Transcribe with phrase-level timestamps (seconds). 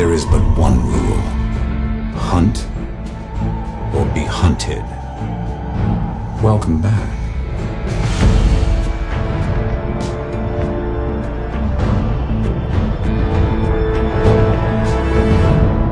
[0.00, 1.20] There is but one rule
[2.16, 2.66] hunt
[3.94, 4.82] or be hunted.
[6.42, 7.10] Welcome back.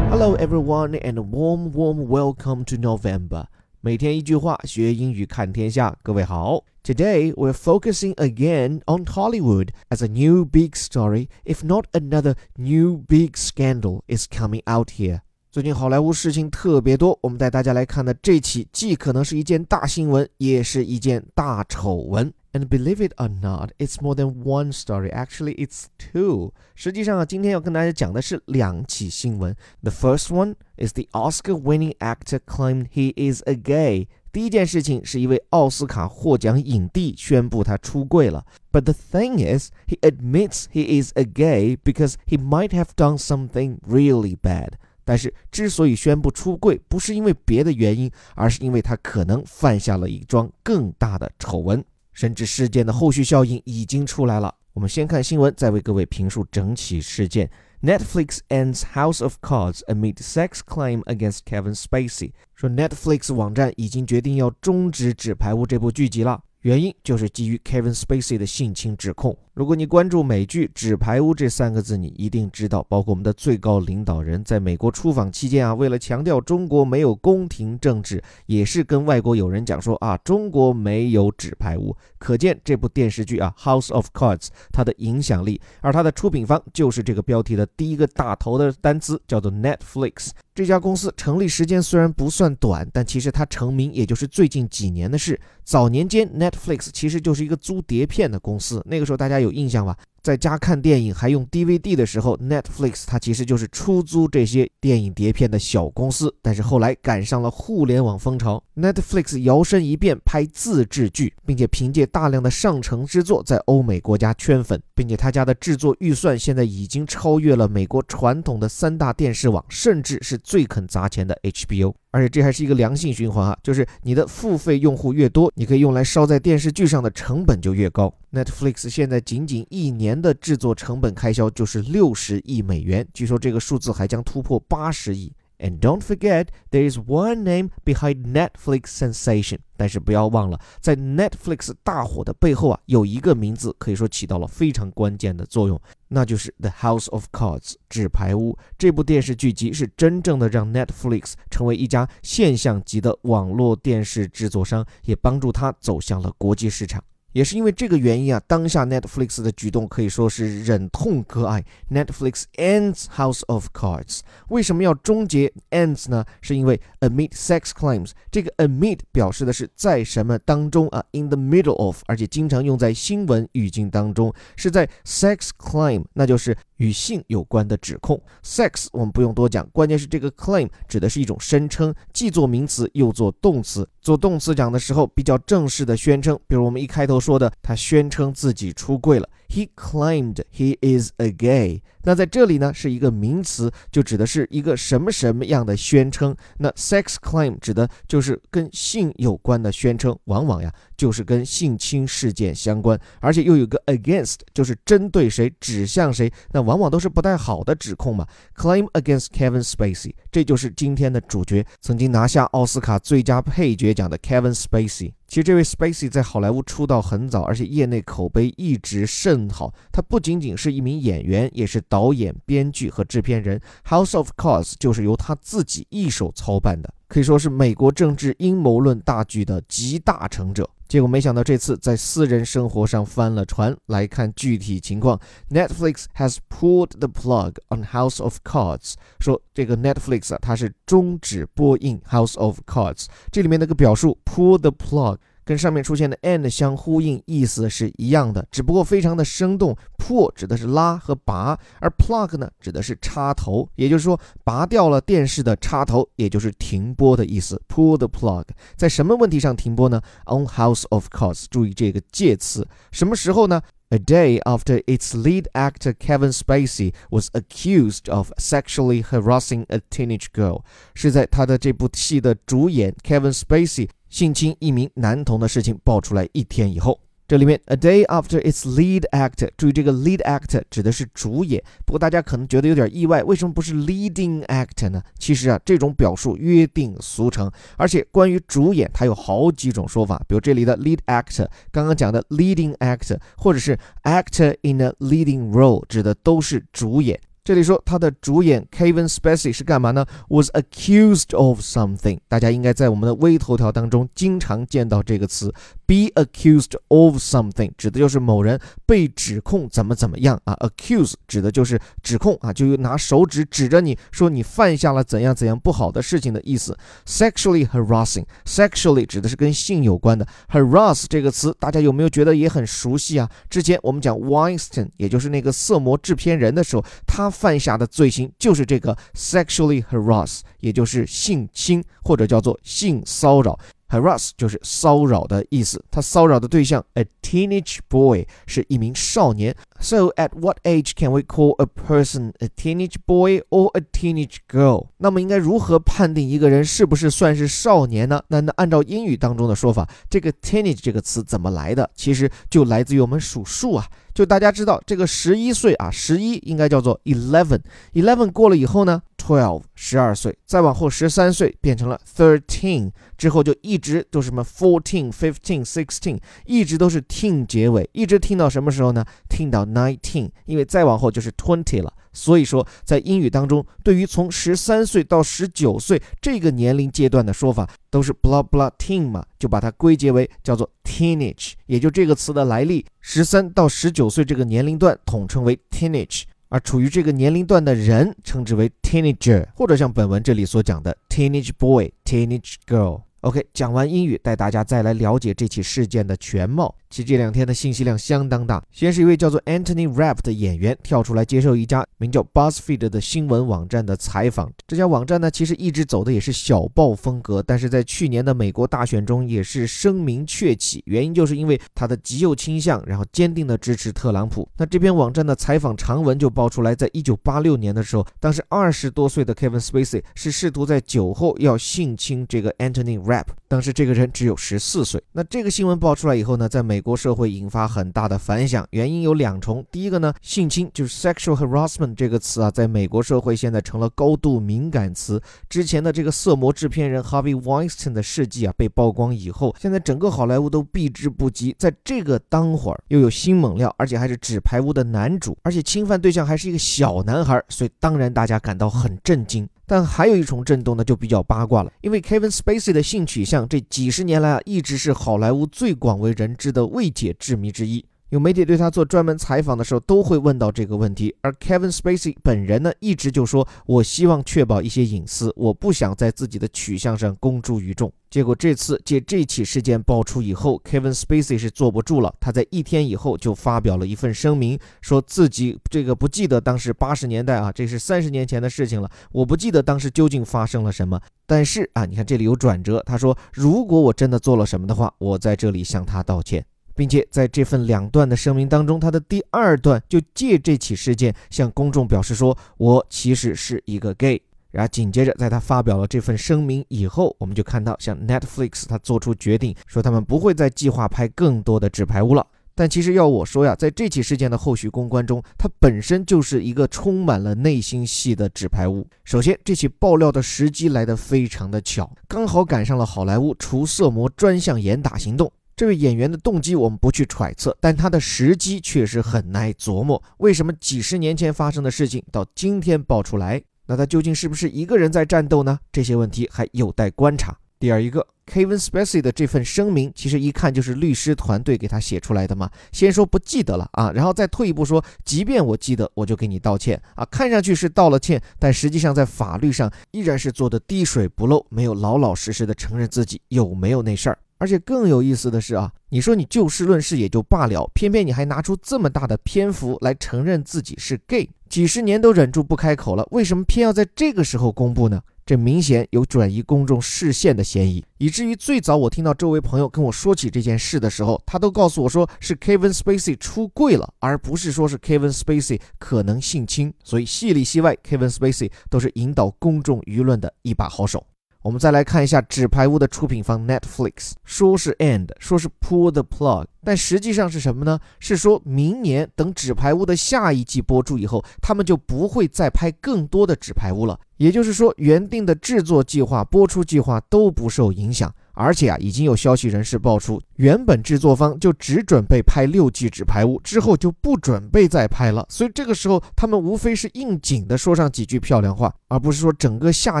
[0.08, 3.48] Hello everyone and a warm warm welcome to November.
[3.80, 5.96] 每天一句话，学英语看天下。
[6.02, 13.34] 各位好，Today we're focusing again on Hollywood as a new big story, if not another new big
[13.36, 15.20] scandal is coming out here.
[15.52, 22.32] 最近好莱坞事情特别多，我们带大家来看的这起既可能是一件大新闻，也是一件大丑闻。
[22.57, 25.11] And believe it or not, it's more than one story.
[25.11, 26.53] Actually, it's two.
[26.75, 29.55] 实际上啊，今天要跟大家讲的是两起新闻。
[29.81, 34.07] The first one is the Oscar-winning actor claimed he is a gay.
[34.31, 38.45] 第一件事情是一位奥斯卡获奖影帝宣布他出柜了。
[38.71, 43.79] But the thing is, he admits he is a gay because he might have done something
[43.87, 44.73] really bad.
[45.03, 51.83] 但是，之所以宣布出柜，不是因为别的原因，而是因为他可能犯下了一桩更大的丑闻。
[52.18, 54.52] 甚至事件的后续效应已经出来了。
[54.72, 57.48] 我们先看新闻，再为各位评述整起事件。
[57.80, 62.32] Netflix ends House of Cards amid sex claim against Kevin Spacey。
[62.56, 66.42] 说 Netflix 网站已经决定要终止《纸牌屋》这部剧集了。
[66.62, 69.36] 原因就是基于 Kevin Spacey 的性侵指控。
[69.54, 81.96] 如果你关注美剧《纸牌屋》这三个字，你一定知道，包括我们的最高领导人在美国出访期间啊，为了强调中国没有宫廷政治，也是跟外国友人讲说啊，中国没有纸牌屋。
[82.18, 85.60] 可见这部电视剧啊，《House of Cards》它的影响力。
[85.80, 90.30] 而它的出品方就是这个标题的第一个打头的单词，叫做 Netflix。
[90.54, 95.40] 这家公司成立时间虽然不算短，但其实它成名也就是最近几年的事。
[95.64, 99.96] 早年间，Netflix 其实就是一个租碟片的公司，那个时候大家有印象吧？
[100.22, 106.34] 在家看电影还用 DVD 的时候，Netflix 它其实就是出租这些电影碟片的小公司。
[106.42, 121.94] 但是后来赶上了互联网风潮，Netflix 摇身一变拍自制剧，并且凭借大量的上乘之作在欧美国家圈粉，并且他家的制作预算现在已经超越了美国传统的三大电视网，甚至是最肯砸钱的 HBO。
[122.10, 128.12] 而且这还是一个良性循环啊，就是你的付费用户越多，你可以用来烧在电视剧上的成本就越高。
[128.32, 135.32] Netflix 现在仅仅一年的制作成本开销就是六十亿美元，据说这个数字还将突破八十亿。
[135.58, 139.58] And don't forget, there is one name behind Netflix sensation。
[139.76, 157.02] 但是不要忘了，在 Netflix 大火的背后啊，有一个名字可以说起到了非常关键的作用，那就是 The House of Cards 纸牌屋这部电视剧集是真正的让 Netflix 成为一家现象级的网络电视制作商，也帮助它走向了国际市场。
[157.32, 161.64] 也是因为这个原因啊，当下 Netflix 的举动可以说是忍痛割爱。
[161.90, 166.24] Netflix ends House of Cards，为什么要终结 ends 呢？
[166.40, 178.20] 是因为 amid sex claims，这个 amid 表示的是在什么当中啊？In the middle of，而且经常用在新闻语境当中，是在 sex claim，那就是与性有关的指控。
[178.42, 183.88] sex 我们不用多讲，关键是这个 claim 指的是一种声称，既做名词又做动词。
[184.00, 189.28] 做动词讲的时候比较正式的宣称，比如我们一开头说的，他宣称自己出柜了。
[189.48, 191.82] He claimed he is a gay。
[192.02, 196.34] 那在这里呢，是一个名词，就指的是一个什么什么样的宣称。
[196.58, 208.26] 那 sex claim 指的就是跟性有关的宣称，往往呀就是跟性侵事件相关，而且又有个 against，就是针对谁、指向谁，那往往都是不太好的指控嘛。
[208.54, 215.12] Claim against Kevin Spacey，这就是今天的主角，曾经拿下奥斯卡最佳配角奖的 Kevin Spacey。
[215.26, 219.70] 其实这位 Spacey 在好莱坞出道很早，而且业内口碑一直甚好。
[219.92, 223.60] 他不仅仅是一名演员，也是导演、编剧和制片人。
[223.86, 230.66] House of Cards 就是由他自己一手操办的，可以说是美国政治阴谋论大剧的集大成者。
[230.88, 233.76] 结果没想到这次在私人生活上翻了船。
[233.88, 238.94] 来看具体情况，Netflix has pulled the plug on House of Cards。
[239.20, 243.04] 说这个 Netflix 啊，它是终止播映 House of Cards。
[243.30, 245.18] 这里面那个表述 pull the plug。
[245.48, 249.74] 跟上面出现的 and 相呼应，意思是一样的，只不过非常的生动。
[249.96, 257.58] pull 指的是拉和拔，而 plug 呢指的是插头，也就是说拔掉了电视的插头，也就是停播的意思。
[257.66, 258.44] pull the plug
[258.76, 269.02] 在什么问题上停播呢？On House of Cards，注意这个介词，什么时候呢？A day after its lead actor Kevin Spacey was accused of sexually
[269.02, 270.60] harassing a teenage girl，
[270.94, 273.88] 是在他的这部戏的主演 Kevin Spacey。
[274.08, 281.62] 性侵一名男童的事情爆出来一天以后，这里面 a day after its lead actor，注意这个 lead actor 指的是主演。
[281.84, 285.02] 不过大家可能觉得有点意外，为什么不是 leading actor 呢？
[285.18, 290.16] 其实啊，这种表述约定俗成，而且关于主演，它有好几种说法。
[290.26, 297.20] 比如这里的 lead actor，刚刚讲的 leading actor，或者是 actor in a leading role，指的都是主演。
[297.48, 302.18] 这里说他的主演 Kevin Spacey 是干嘛呢？Was accused of something。
[302.28, 305.50] 大家应该在我们的微头条当中经常见到这个词
[305.86, 310.54] ，be accused of something，指的就是某人被指控怎么怎么样啊。
[310.56, 316.76] accuse 指的就是指控啊，就拿手指指着你说你犯下了怎样怎样不好的事情的意思。
[317.06, 320.28] Sexually harassing，sexually 指的是跟性有关的。
[320.50, 323.26] harass 这个词大家有没有觉得也很熟悉啊？
[323.48, 327.32] 之前我们讲 Weinstein，也就是那个色魔制片人的时候，他。
[327.38, 333.56] 犯下的罪行就是这个 sexually harass，也就是性侵或者叫做性骚扰。
[333.88, 335.82] harass 就是骚扰的意思。
[335.88, 339.54] 他骚扰的对象 a teenage boy 是一名少年。
[339.80, 344.88] So at what age can we call a person a teenage boy or a teenage girl？
[344.98, 348.22] 那么应该如何判定一个人是不是算是少年呢？
[348.28, 351.88] 那那按照英语当中的说法，这个 teenage 这个词怎么来的？
[351.94, 353.86] 其实就来自于我们数数啊。
[354.12, 369.04] 就大家知道这个十一岁啊，十一应该叫做 eleven，eleven 过了以后呢，twelve 十二岁，再往后十三岁变成了 thirteen，之后就一直都什么 fourteen，fifteen，sixteen，一直都是 teen 结尾，一直听到什么时候呢？
[369.28, 371.92] 听到 nineteen，因为再往后就是 twenty 了。
[372.12, 382.84] 所以说，在英语当中，对于从十三岁到十九岁这个年龄阶段的说法，都是 blah blah teen 嘛，就把它归结为叫做 teenage，也就这个词的来历。
[383.00, 393.02] 十三到十九岁这个年龄段统称为 teenage，而处于这个年龄段的人称之为 teenager，或者像本文这里所讲的 teenage boy、teenage girl。
[393.20, 396.74] OK，讲完英语，带大家再来了解这起事件的全貌。
[396.90, 398.62] 其实这两天的信息量相当大。
[398.70, 404.50] 先是一位叫做 Anthony Rapp 的演员跳出来接受一家名叫 BuzzFeed 的新闻网站的采访。
[404.66, 410.82] 这家网站呢，其实一直走的也是小报风格，但是在去年的美国大选中也是声名鹊起。
[410.86, 414.48] 原因就是因为他的极右倾向，然后坚定的支持特朗普。
[414.56, 423.26] 那这篇网站的采访长文就爆出来，在一九八六年的时候，当时二十多岁的 Kevin Spacey 是试图在酒后要性侵这个 Anthony Rapp。
[423.48, 425.02] 当时这个人只有十四岁。
[425.12, 429.66] 那这个新闻爆出来以后呢，在美美国社会引发很大的反响，原因有两重。
[429.72, 435.20] 第一个呢，性侵就是 sexual harassment 这个词啊，在美国社会现在成了高度敏感词。
[435.48, 441.52] 之前的这个色魔制片人 Harvey Weinstein 的事迹啊被曝光以后，现在整个好莱坞都避之不及。
[441.58, 449.48] 在这个当会儿，又有新猛料，而且还是纸牌屋的男主，而且侵犯对象还是一个小男孩，所以当然大家感到很震惊。
[449.68, 457.84] 但还有一重震动呢，就比较八卦了，因为 Kevin Spacey 的性取向这几十年来啊，一直是好莱坞最广为人知的未解之谜之一。
[458.10, 461.14] 有媒体对他做专门采访的时候，都会问到这个问题。
[461.20, 480.98] 而 Kevin Spacey 本人呢，一直就说：“我希望确保一些隐私，我不想在自己的取向上公诸于众。”结果这次借这起事件爆出以后，Kevin Spacey 是坐不住了，他在一天以后就发表了一份声明，说自己这个不记得当时八十年代啊，这是三十年前的事情了，我不记得当时究竟发生了什么。
[481.26, 486.42] 但是啊，你看这里有转折，他说：“如果我真的做了什么的话，我在这里向他道歉。”
[486.78, 502.24] 并且在这份两段的声明当中，他的第二段就借这起事件向公众表示说：“我其实是一个 gay。”然后紧接着，在他发表了这份声明以后，我们就看到像 Netflix 他做出决定，说他们不会再计划拍更多的纸牌屋了。
[502.54, 508.86] 但其实要我说呀，在这起事件的后续公关中，它本身就是一个充满了内心戏的纸牌屋。
[509.04, 515.32] 首先，这起爆料的时机来得非常的巧，刚好赶上了好莱坞除色魔专项严打行动。
[515.58, 520.00] 这位演员的动机我们不去揣测，但他的时机确实很难琢磨。
[520.18, 523.42] 为什么几十年前发生的事情到今天爆出来？
[523.66, 525.58] 那他究竟是不是一个人在战斗呢？
[525.72, 527.36] 这些问题还有待观察。
[527.58, 532.48] 第二一个，Kevin Spacey 的这份声明，其实一看就是律师团队给他写出来的嘛。
[532.70, 537.04] 先说不记得了啊，然后再退一步说，即便我记得，我就给你道歉啊。
[537.06, 544.18] 看上去是道了歉，但实际上在法律上依然是做的滴水不漏，没有老老实实的承认自己有没有那事儿。
[544.38, 555.02] 而且更有意思的是啊，你说你就事论事也就罢了，偏偏你还拿出这么大的篇幅来承认自己是 gay，几十年都忍住不开口了，为什么偏要在这个时候公布呢？
[555.26, 566.72] 这明显有转移公众视线的嫌疑，以至于最早我听到周围朋友跟我说起这件事的时候，他都告诉我说是 Kevin Spacey 出柜了，而不是说是 Kevin Spacey 可能性侵。
[566.82, 571.04] 所以戏里戏外，Kevin Spacey 都是引导公众舆论的一把好手。
[571.42, 577.78] 我们再来看一下《纸牌屋》的出品方 Netflix，说是 end，说是 pull the plug，但实际上是什么呢？
[578.00, 583.98] 是说明年等《纸牌屋》的下一季播出以后，他们就不会再拍更多的《纸牌屋》了。
[584.16, 588.12] 也就是说，原定的制作计划、播出计划都不受影响。
[588.38, 595.26] 而且啊，已经有消息人士爆出，原本制作方就只准备拍六季《纸牌屋》，之后就不准备再拍了。
[595.28, 600.00] 所以这个时候，他们无非是应景的说上几句漂亮话，而不是说整个下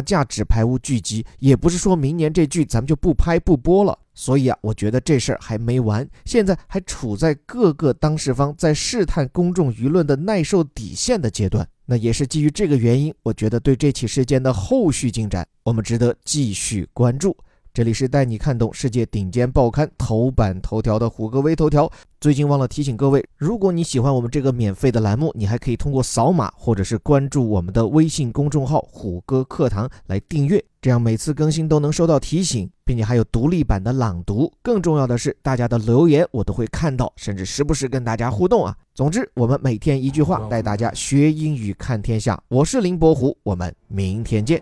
[0.00, 3.98] 架《纸牌屋》剧集，也不是说明年这剧咱们就不拍不播了。
[4.14, 11.66] 所以啊，我觉得这事儿还没完，现在还处在各个当事方在试探公众舆论的耐受底线的阶段。
[11.86, 17.36] 那也是基于这个原因，我觉得对这起事件的后续进展，我们值得继续关注。
[17.78, 21.88] 这里是带你看懂世界顶尖报刊头版头条的虎哥微头条。
[22.20, 34.52] 最近忘了提醒各位，如果你喜欢我们这个免费的栏目，你还可以通过扫码或者是关注我们的微信公众号“虎哥课堂”来订阅，这样每次更新都能收到提醒，并且还有独立版的朗读。
[34.60, 38.76] 更重要的是，大家的留言我都会看到，甚至时不时跟大家互动啊。
[38.92, 42.42] 总之，我们每天一句话带大家学英语看天下。
[42.48, 44.60] 我是林伯虎，我们明天见。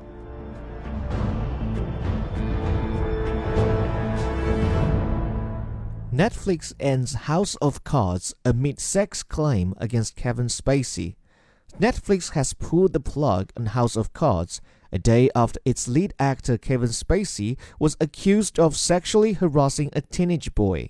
[6.16, 11.16] Netflix ends House of Cards amid sex claim against Kevin Spacey.
[11.78, 16.56] Netflix has pulled the plug on House of Cards a day after its lead actor
[16.56, 20.88] Kevin Spacey was accused of sexually harassing a teenage boy.